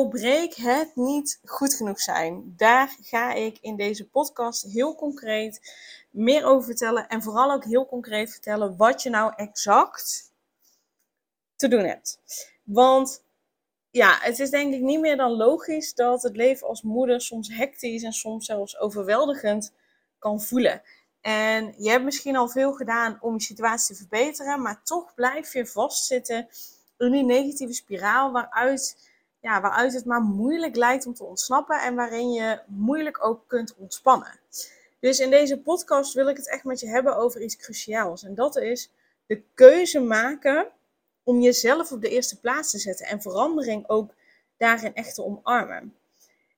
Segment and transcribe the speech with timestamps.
[0.00, 2.54] Doorbreek het niet goed genoeg zijn.
[2.56, 5.74] Daar ga ik in deze podcast heel concreet
[6.10, 7.08] meer over vertellen.
[7.08, 10.32] En vooral ook heel concreet vertellen wat je nou exact
[11.56, 12.20] te doen hebt.
[12.62, 13.24] Want
[13.90, 17.48] ja, het is denk ik niet meer dan logisch dat het leven als moeder soms
[17.54, 19.72] hectisch en soms zelfs overweldigend
[20.18, 20.82] kan voelen.
[21.20, 25.52] En je hebt misschien al veel gedaan om je situatie te verbeteren, maar toch blijf
[25.52, 26.48] je vastzitten
[26.98, 29.09] in die negatieve spiraal waaruit
[29.40, 33.74] ja, waaruit het maar moeilijk lijkt om te ontsnappen en waarin je moeilijk ook kunt
[33.76, 34.40] ontspannen.
[35.00, 38.22] Dus in deze podcast wil ik het echt met je hebben over iets cruciaals.
[38.22, 38.90] En dat is
[39.26, 40.68] de keuze maken
[41.22, 44.14] om jezelf op de eerste plaats te zetten en verandering ook
[44.56, 45.94] daarin echt te omarmen.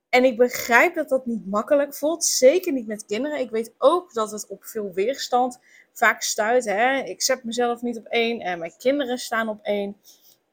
[0.09, 3.39] En ik begrijp dat dat niet makkelijk voelt, zeker niet met kinderen.
[3.39, 5.59] Ik weet ook dat het op veel weerstand
[5.93, 6.65] vaak stuit.
[6.65, 7.03] Hè?
[7.03, 9.97] Ik zet mezelf niet op één en mijn kinderen staan op één.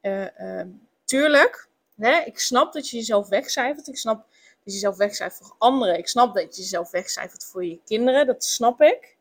[0.02, 0.60] Uh,
[1.04, 1.68] tuurlijk,
[2.26, 3.88] ik snap dat je jezelf wegcijfert.
[3.88, 5.98] Ik snap dat je jezelf wegcijfert voor anderen.
[5.98, 8.26] Ik snap dat je jezelf wegcijfert voor je kinderen.
[8.26, 9.16] Dat snap ik.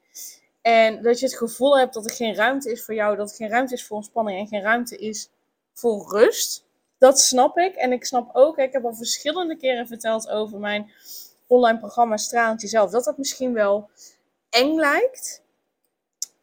[0.62, 3.36] En dat je het gevoel hebt dat er geen ruimte is voor jou, dat er
[3.36, 5.30] geen ruimte is voor ontspanning en geen ruimte is
[5.74, 6.66] voor rust.
[6.98, 7.76] Dat snap ik.
[7.76, 10.92] En ik snap ook, ik heb al verschillende keren verteld over mijn
[11.48, 13.90] online programma Stralend Jezelf, dat dat misschien wel
[14.50, 15.44] eng lijkt.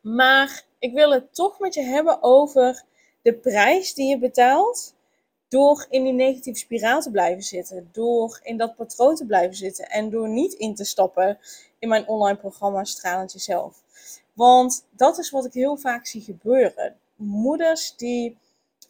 [0.00, 2.82] Maar ik wil het toch met je hebben over
[3.22, 4.94] de prijs die je betaalt
[5.48, 9.90] door in die negatieve spiraal te blijven zitten, door in dat patroon te blijven zitten
[9.90, 11.38] en door niet in te stappen
[11.78, 13.82] in mijn online programma Stralend Jezelf.
[14.32, 16.96] Want dat is wat ik heel vaak zie gebeuren.
[17.16, 18.38] Moeders die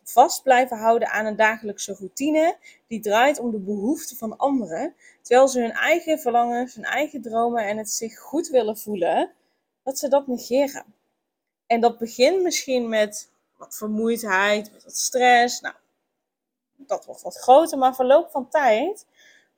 [0.02, 2.56] vast blijven houden aan een dagelijkse routine,
[2.86, 7.66] die draait om de behoeften van anderen, terwijl ze hun eigen verlangens, hun eigen dromen
[7.66, 9.30] en het zich goed willen voelen,
[9.82, 10.84] dat ze dat negeren.
[11.66, 15.60] En dat begint misschien met wat vermoeidheid, met wat stress.
[15.60, 15.74] Nou,
[16.76, 19.06] dat wordt wat groter, maar verloop van tijd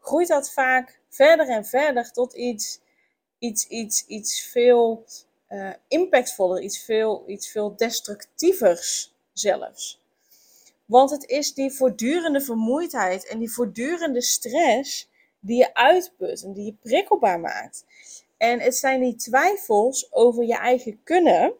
[0.00, 2.80] groeit dat vaak verder en verder tot iets,
[3.38, 5.04] iets, iets, iets veel
[5.48, 10.02] uh, impactvoller, iets veel, iets veel destructievers zelfs.
[10.84, 15.08] Want het is die voortdurende vermoeidheid en die voortdurende stress
[15.40, 17.84] die je uitput en die je prikkelbaar maakt.
[18.36, 21.52] En het zijn die twijfels over je eigen kunnen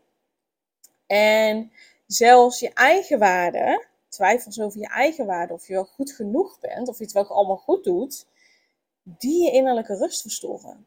[1.07, 1.73] en
[2.07, 6.89] zelfs je eigen waarde, twijfels over je eigen waarde, of je wel goed genoeg bent,
[6.89, 8.27] of je het wel allemaal goed doet,
[9.03, 10.87] die je innerlijke rust verstoren.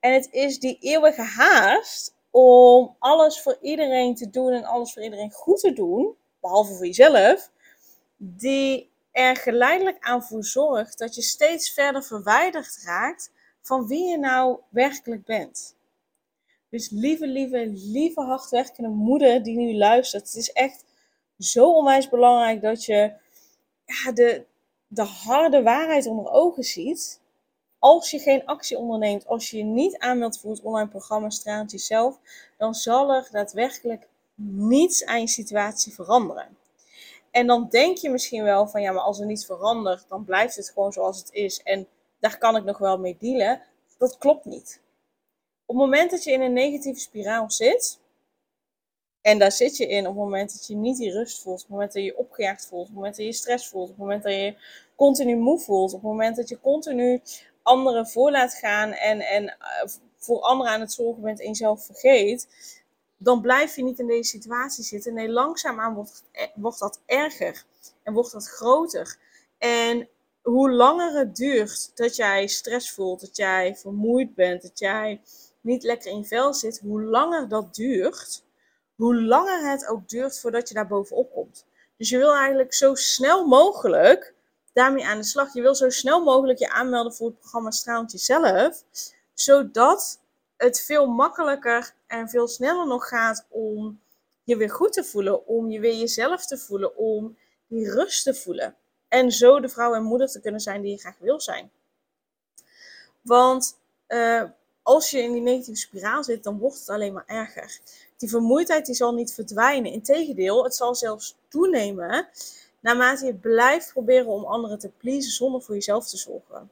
[0.00, 5.02] En het is die eeuwige haast om alles voor iedereen te doen en alles voor
[5.02, 7.50] iedereen goed te doen, behalve voor jezelf,
[8.16, 13.30] die er geleidelijk aan voor zorgt dat je steeds verder verwijderd raakt
[13.62, 15.76] van wie je nou werkelijk bent.
[16.68, 20.84] Dus lieve, lieve, lieve hardwerkende moeder die nu luistert, het is echt
[21.40, 23.12] zo onwijs belangrijk dat je
[23.84, 24.44] ja, de,
[24.86, 27.20] de harde waarheid onder ogen ziet.
[27.78, 31.70] Als je geen actie onderneemt, als je je niet aanmeldt voor het online programma Straalt
[31.70, 32.18] Jezelf,
[32.58, 36.56] dan zal er daadwerkelijk niets aan je situatie veranderen.
[37.30, 40.56] En dan denk je misschien wel van ja, maar als er niets verandert, dan blijft
[40.56, 41.62] het gewoon zoals het is.
[41.62, 43.62] En daar kan ik nog wel mee dealen.
[43.98, 44.80] Dat klopt niet.
[45.66, 47.99] Op het moment dat je in een negatieve spiraal zit,
[49.22, 51.62] en daar zit je in op het moment dat je niet die rust voelt, op
[51.62, 54.04] het moment dat je opgejaagd voelt, op het moment dat je stress voelt, op het
[54.04, 54.56] moment dat je
[54.96, 57.20] continu moe voelt, op het moment dat je continu
[57.62, 59.56] anderen voor laat gaan en, en eh,
[60.16, 62.48] voor anderen aan het zorgen bent en jezelf vergeet,
[63.16, 65.14] dan blijf je niet in deze situatie zitten.
[65.14, 67.64] Nee, langzaamaan wordt, e-, wordt dat erger
[68.02, 69.18] en wordt dat groter.
[69.58, 70.08] En
[70.42, 75.20] hoe langer het duurt dat jij stress voelt, dat jij vermoeid bent, dat jij
[75.60, 78.44] niet lekker in vel zit, hoe langer dat duurt,
[79.00, 81.66] hoe langer het ook duurt voordat je daar bovenop komt.
[81.96, 84.34] Dus je wil eigenlijk zo snel mogelijk
[84.72, 85.54] daarmee aan de slag.
[85.54, 88.82] Je wil zo snel mogelijk je aanmelden voor het programma Straalend Jezelf,
[89.34, 90.20] zodat
[90.56, 94.00] het veel makkelijker en veel sneller nog gaat om
[94.44, 97.36] je weer goed te voelen, om je weer jezelf te voelen, om
[97.66, 98.76] die rust te voelen.
[99.08, 101.70] En zo de vrouw en moeder te kunnen zijn die je graag wil zijn.
[103.20, 104.42] Want uh,
[104.82, 107.78] als je in die negatieve spiraal zit, dan wordt het alleen maar erger.
[108.16, 109.92] Die vermoeidheid die zal niet verdwijnen.
[109.92, 112.28] Integendeel, het zal zelfs toenemen.
[112.80, 116.70] naarmate je blijft proberen om anderen te pleasen zonder voor jezelf te zorgen.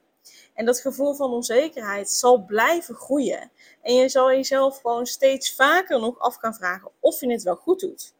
[0.54, 3.50] En dat gevoel van onzekerheid zal blijven groeien.
[3.82, 7.56] En je zal jezelf gewoon steeds vaker nog af gaan vragen of je het wel
[7.56, 8.14] goed doet.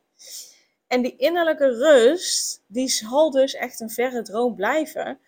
[0.86, 5.18] En die innerlijke rust, die zal dus echt een verre droom blijven.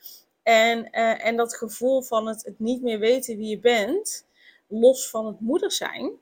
[0.42, 4.24] En, uh, en dat gevoel van het, het niet meer weten wie je bent,
[4.70, 6.12] los van het moeder zijn.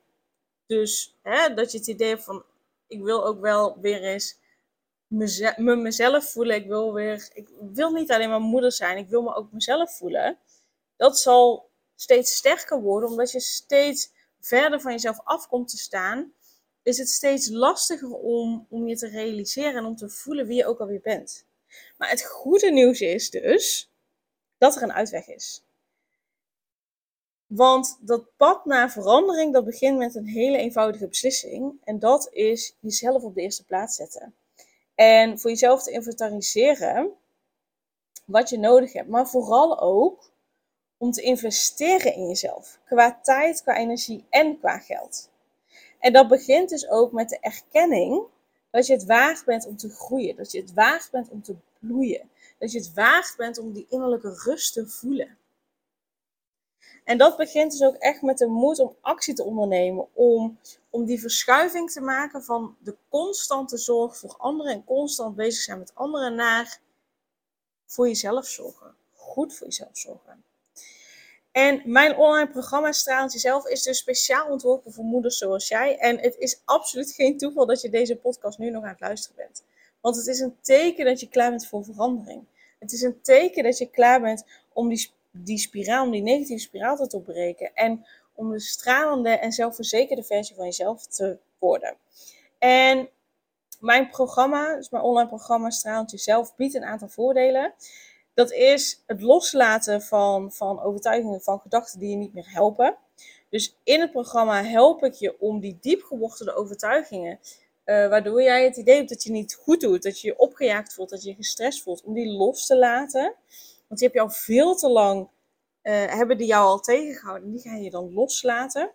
[0.66, 2.44] Dus hè, dat je het idee hebt van,
[2.86, 4.38] ik wil ook wel weer eens
[5.08, 6.56] me, mezelf voelen.
[6.56, 9.96] Ik wil, weer, ik wil niet alleen maar moeder zijn, ik wil me ook mezelf
[9.96, 10.38] voelen.
[10.96, 16.32] Dat zal steeds sterker worden, omdat je steeds verder van jezelf af komt te staan.
[16.82, 20.66] Is het steeds lastiger om, om je te realiseren en om te voelen wie je
[20.66, 21.46] ook alweer bent.
[21.96, 23.90] Maar het goede nieuws is dus
[24.58, 25.62] dat er een uitweg is.
[27.48, 31.80] Want dat pad naar verandering, dat begint met een hele eenvoudige beslissing.
[31.84, 34.34] En dat is jezelf op de eerste plaats zetten.
[34.94, 37.12] En voor jezelf te inventariseren
[38.24, 39.08] wat je nodig hebt.
[39.08, 40.30] Maar vooral ook
[40.96, 42.78] om te investeren in jezelf.
[42.84, 45.30] Qua tijd, qua energie en qua geld.
[45.98, 48.22] En dat begint dus ook met de erkenning
[48.70, 50.36] dat je het waard bent om te groeien.
[50.36, 52.30] Dat je het waard bent om te bloeien.
[52.58, 55.37] Dat je het waard bent om die innerlijke rust te voelen.
[57.08, 60.06] En dat begint dus ook echt met de moed om actie te ondernemen.
[60.12, 60.58] Om,
[60.90, 65.78] om die verschuiving te maken van de constante zorg voor anderen en constant bezig zijn
[65.78, 66.80] met anderen naar
[67.86, 68.94] voor jezelf zorgen.
[69.12, 70.44] Goed voor jezelf zorgen.
[71.52, 75.98] En mijn online programma Stralend Jezelf is dus speciaal ontworpen voor moeders zoals jij.
[75.98, 79.36] En het is absoluut geen toeval dat je deze podcast nu nog aan het luisteren
[79.36, 79.64] bent.
[80.00, 82.44] Want het is een teken dat je klaar bent voor verandering.
[82.78, 86.62] Het is een teken dat je klaar bent om die die spiraal, om die negatieve
[86.62, 87.74] spiraal te doorbreken.
[87.74, 91.96] En om de stralende en zelfverzekerde versie van jezelf te worden.
[92.58, 93.08] En
[93.80, 97.74] mijn programma, dus mijn online programma Stralend Jezelf, biedt een aantal voordelen.
[98.34, 102.96] Dat is het loslaten van, van overtuigingen, van gedachten die je niet meer helpen.
[103.50, 107.38] Dus in het programma help ik je om die diepgewortelde overtuigingen,
[107.84, 110.94] uh, waardoor jij het idee hebt dat je niet goed doet, dat je je opgejaagd
[110.94, 113.34] voelt, dat je gestrest voelt, om die los te laten.
[113.88, 115.28] Want die heb je al veel te lang,
[115.82, 117.50] uh, hebben die jou al tegengehouden.
[117.50, 118.90] Die ga je dan loslaten.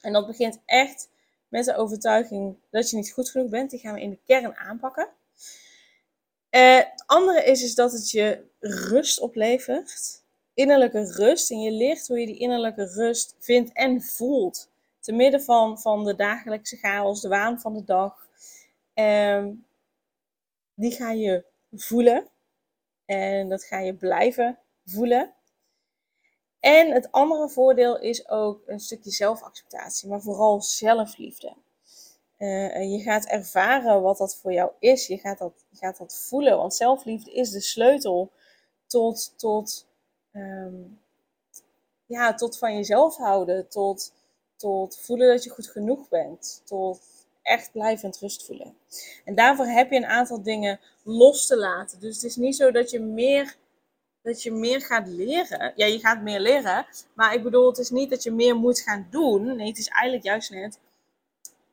[0.00, 1.08] En dat begint echt
[1.48, 3.70] met de overtuiging dat je niet goed genoeg bent.
[3.70, 5.08] Die gaan we in de kern aanpakken.
[6.50, 10.22] Uh, het andere is, is dat het je rust oplevert.
[10.54, 11.50] Innerlijke rust.
[11.50, 14.70] En je leert hoe je die innerlijke rust vindt en voelt.
[15.00, 18.28] Te midden van, van de dagelijkse chaos, de waan van de dag.
[18.94, 19.64] Um,
[20.74, 22.28] die ga je voelen.
[23.04, 25.34] En dat ga je blijven voelen.
[26.60, 31.56] En het andere voordeel is ook een stukje zelfacceptatie, maar vooral zelfliefde.
[32.38, 35.06] Uh, je gaat ervaren wat dat voor jou is.
[35.06, 36.56] Je gaat dat, je gaat dat voelen.
[36.56, 38.30] Want zelfliefde is de sleutel
[38.86, 39.86] tot, tot,
[40.32, 41.00] um,
[42.06, 43.68] ja, tot van jezelf houden.
[43.68, 44.12] Tot,
[44.56, 46.62] tot voelen dat je goed genoeg bent.
[46.64, 47.00] Tot
[47.44, 48.76] echt blijvend rust voelen.
[49.24, 52.00] En daarvoor heb je een aantal dingen los te laten.
[52.00, 53.56] Dus het is niet zo dat je meer,
[54.22, 55.72] dat je meer gaat leren.
[55.76, 56.86] Ja, je gaat meer leren.
[57.14, 59.56] Maar ik bedoel, het is niet dat je meer moet gaan doen.
[59.56, 60.78] Nee, het is eigenlijk juist net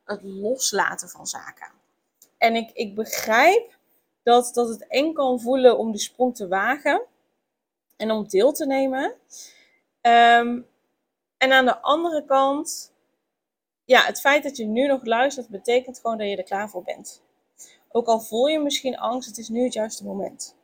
[0.04, 1.70] het loslaten van zaken.
[2.38, 3.76] En ik, ik begrijp
[4.22, 7.02] dat, dat het eng kan voelen om de sprong te wagen.
[7.96, 9.14] En om deel te nemen.
[10.00, 10.66] Um,
[11.38, 12.91] en aan de andere kant
[13.92, 16.82] ja, het feit dat je nu nog luistert, betekent gewoon dat je er klaar voor
[16.82, 17.22] bent.
[17.88, 20.56] Ook al voel je misschien angst, het is nu het juiste moment.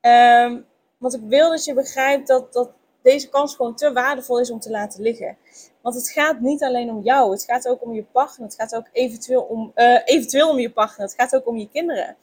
[0.00, 0.66] Um,
[0.98, 2.70] want ik wil dat je begrijpt dat, dat
[3.02, 5.36] deze kans gewoon te waardevol is om te laten liggen.
[5.80, 8.74] Want het gaat niet alleen om jou, het gaat ook om je partner, het gaat
[8.74, 12.16] ook eventueel om, uh, eventueel om je partner, het gaat ook om je kinderen.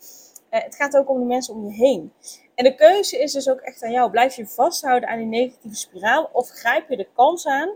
[0.51, 2.13] Uh, het gaat ook om de mensen om je heen.
[2.55, 4.11] En de keuze is dus ook echt aan jou.
[4.11, 7.69] Blijf je vasthouden aan die negatieve spiraal of grijp je de kans aan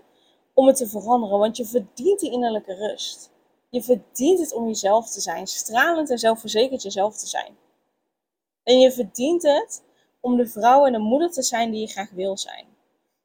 [0.55, 1.39] om het te veranderen.
[1.39, 3.31] Want je verdient die innerlijke rust.
[3.69, 7.57] Je verdient het om jezelf te zijn, stralend en zelfverzekerd jezelf te zijn.
[8.63, 9.83] En je verdient het
[10.19, 12.65] om de vrouw en de moeder te zijn die je graag wil zijn.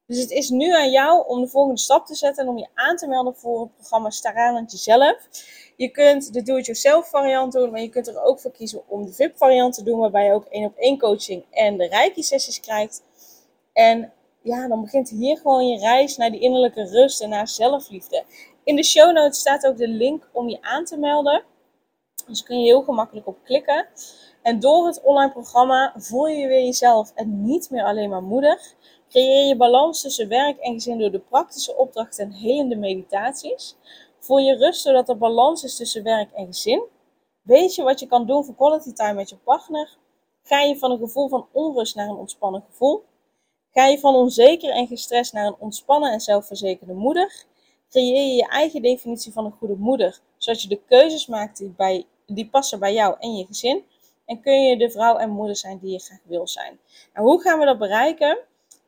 [0.07, 2.67] Dus het is nu aan jou om de volgende stap te zetten en om je
[2.73, 5.27] aan te melden voor het programma Stralend Jezelf.
[5.75, 9.13] Je kunt de do-it-yourself variant doen, maar je kunt er ook voor kiezen om de
[9.13, 12.59] VIP variant te doen, waarbij je ook één op één coaching en de reiki sessies
[12.59, 13.03] krijgt.
[13.73, 18.23] En ja, dan begint hier gewoon je reis naar die innerlijke rust en naar zelfliefde.
[18.63, 21.43] In de show notes staat ook de link om je aan te melden.
[22.27, 23.87] Dus kun je heel gemakkelijk op klikken.
[24.41, 28.73] En door het online programma voel je weer jezelf en niet meer alleen maar moeder.
[29.09, 33.75] Creëer je balans tussen werk en gezin door de praktische opdrachten en helende meditaties.
[34.19, 36.83] Voel je rust doordat er balans is tussen werk en gezin.
[37.41, 39.97] Weet je wat je kan doen voor quality time met je partner?
[40.43, 43.03] Ga je van een gevoel van onrust naar een ontspannen gevoel?
[43.73, 47.45] Ga je van onzeker en gestrest naar een ontspannen en zelfverzekerde moeder?
[47.89, 51.73] Creëer je je eigen definitie van een goede moeder, zodat je de keuzes maakt die,
[51.77, 53.83] bij, die passen bij jou en je gezin?
[54.25, 56.79] En kun je de vrouw en moeder zijn die je graag wil zijn?
[57.13, 58.39] Nou, hoe gaan we dat bereiken?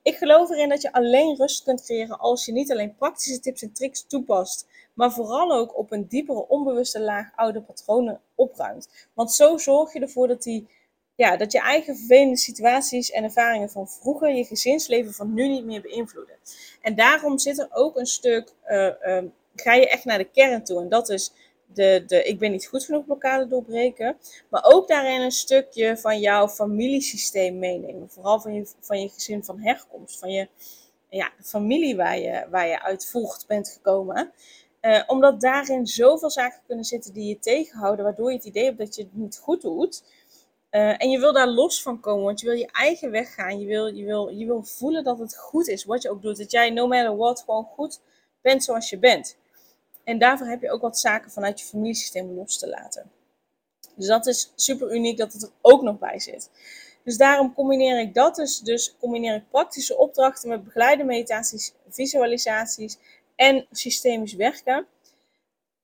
[0.02, 3.62] Ik geloof erin dat je alleen rust kunt creëren als je niet alleen praktische tips
[3.62, 9.08] en tricks toepast, maar vooral ook op een diepere onbewuste laag oude patronen opruimt.
[9.14, 10.68] Want zo zorg je ervoor dat, die,
[11.16, 15.66] ja, dat je eigen vervelende situaties en ervaringen van vroeger je gezinsleven van nu niet
[15.66, 16.36] meer beïnvloeden.
[16.82, 19.24] En daarom zit er ook een stuk, uh,
[19.56, 20.82] ga je echt naar de kern toe.
[20.82, 21.34] En dat is
[21.74, 24.18] de, de ik ben niet goed genoeg blokkade doorbreken.
[24.50, 28.10] Maar ook daarin een stukje van jouw familiesysteem meenemen.
[28.10, 30.20] Vooral van je, van je gezin van herkomst.
[30.20, 30.48] Van je
[31.10, 34.32] ja, familie waar je, waar je uit vocht bent gekomen.
[34.82, 38.06] Uh, omdat daarin zoveel zaken kunnen zitten die je tegenhouden.
[38.06, 40.04] Waardoor je het idee hebt dat je het niet goed doet.
[40.76, 43.60] Uh, en je wil daar los van komen, want je wil je eigen weg gaan.
[43.60, 46.38] Je wil, je, wil, je wil voelen dat het goed is wat je ook doet.
[46.38, 48.00] Dat jij, no matter what, gewoon goed
[48.42, 49.38] bent zoals je bent.
[50.04, 53.12] En daarvoor heb je ook wat zaken vanuit je familiesysteem los te laten.
[53.96, 56.50] Dus dat is super uniek dat het er ook nog bij zit.
[57.04, 58.60] Dus daarom combineer ik dat dus.
[58.60, 62.98] Dus combineer ik praktische opdrachten met begeleide meditaties, visualisaties
[63.36, 64.88] en systemisch werken.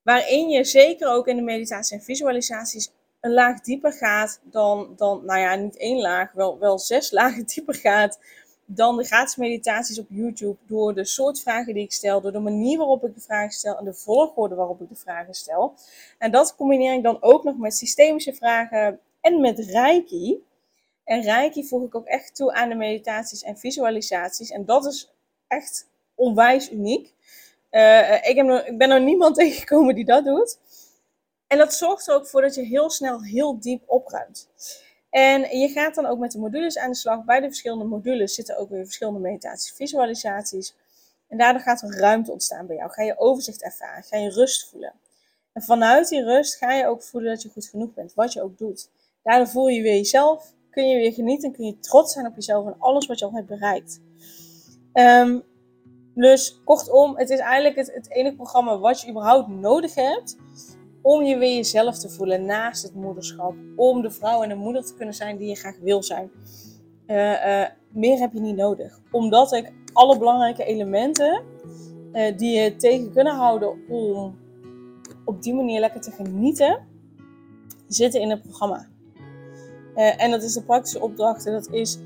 [0.01, 5.25] Waarin je zeker ook in de meditatie en visualisaties een laag dieper gaat dan, dan
[5.25, 8.19] nou ja, niet één laag, wel, wel zes lagen dieper gaat
[8.71, 12.39] dan de gratis meditaties op YouTube door de soort vragen die ik stel, door de
[12.39, 15.73] manier waarop ik de vragen stel en de volgorde waarop ik de vragen stel.
[16.17, 20.43] En dat combineer ik dan ook nog met systemische vragen en met Reiki.
[21.03, 24.51] En Reiki voeg ik ook echt toe aan de meditaties en visualisaties.
[24.51, 25.11] En dat is
[25.47, 27.13] echt onwijs uniek.
[27.71, 30.57] Uh, ik, heb ik ben er niemand tegengekomen die dat doet.
[31.49, 34.49] En dat zorgt er ook voor dat je heel snel heel diep opruimt.
[35.09, 37.23] En je gaat dan ook met de modules aan de slag.
[37.23, 40.75] Bij de verschillende modules zitten ook weer verschillende meditaties, visualisaties.
[41.27, 42.91] En daardoor gaat er ruimte ontstaan bij jou.
[42.91, 44.93] Ga je overzicht ervaren, ga je rust voelen.
[45.53, 48.41] En vanuit die rust ga je ook voelen dat je goed genoeg bent, wat je
[48.41, 48.89] ook doet.
[49.23, 52.65] Daardoor voel je weer jezelf, kun je weer genieten, kun je trots zijn op jezelf
[52.65, 53.99] en alles wat je al hebt bereikt.
[54.93, 55.43] Um,
[56.13, 60.37] dus kortom, het is eigenlijk het enige programma wat je überhaupt nodig hebt
[61.01, 63.53] om je weer jezelf te voelen naast het moederschap.
[63.75, 66.31] Om de vrouw en de moeder te kunnen zijn die je graag wil zijn.
[67.07, 68.99] Uh, meer heb je niet nodig.
[69.11, 71.43] Omdat ik alle belangrijke elementen
[72.13, 74.37] uh, die je tegen kunnen houden om
[75.25, 76.87] op die manier lekker te genieten,
[77.87, 78.87] zitten in het programma.
[79.95, 81.53] en dat is de praktische opdrachten.
[81.53, 81.97] Dat is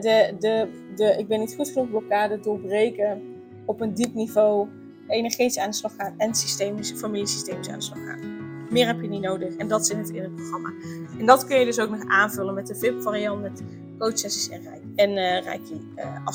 [0.00, 3.22] de, de, de ik ben niet goed genoeg blokkade doorbreken
[3.66, 4.68] op een diep niveau
[5.08, 8.44] energetisch aan de en systemische, familiesystemisch aan de.
[8.70, 10.72] Meer heb je niet nodig en dat zit in het programma.
[11.18, 13.62] En dat kun je dus ook nog aanvullen met de VIP-variant met
[13.98, 16.28] coachsessies en, rijk, en uh, Reiki uh,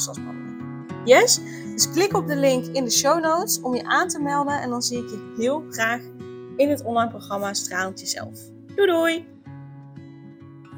[1.06, 1.40] Yes?
[1.74, 4.70] Dus klik op de link in de show notes om je aan te melden en
[4.70, 6.02] dan zie ik je heel graag
[6.56, 8.40] in het online programma Stralend Jezelf.
[8.76, 9.41] Doei doei!